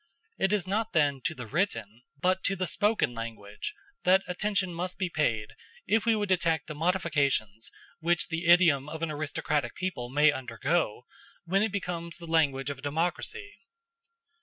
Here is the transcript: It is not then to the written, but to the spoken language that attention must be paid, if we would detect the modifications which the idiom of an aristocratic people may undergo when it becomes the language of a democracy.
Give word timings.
It 0.39 0.51
is 0.51 0.65
not 0.65 0.93
then 0.93 1.21
to 1.25 1.35
the 1.35 1.45
written, 1.45 2.01
but 2.19 2.43
to 2.45 2.55
the 2.55 2.65
spoken 2.65 3.13
language 3.13 3.75
that 4.01 4.23
attention 4.27 4.73
must 4.73 4.97
be 4.97 5.11
paid, 5.11 5.53
if 5.85 6.07
we 6.07 6.15
would 6.15 6.27
detect 6.27 6.65
the 6.65 6.73
modifications 6.73 7.69
which 7.99 8.29
the 8.29 8.47
idiom 8.47 8.89
of 8.89 9.03
an 9.03 9.11
aristocratic 9.11 9.75
people 9.75 10.09
may 10.09 10.31
undergo 10.31 11.05
when 11.45 11.61
it 11.61 11.71
becomes 11.71 12.17
the 12.17 12.25
language 12.25 12.71
of 12.71 12.79
a 12.79 12.81
democracy. 12.81 13.53